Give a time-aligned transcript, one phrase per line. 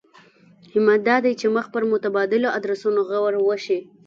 [0.73, 3.79] همت دا دی چې مخ پر متبادلو ادرسونو غور وشي.